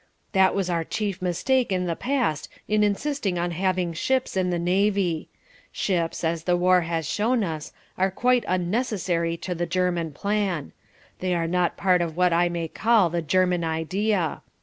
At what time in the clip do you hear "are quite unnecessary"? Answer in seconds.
7.99-9.37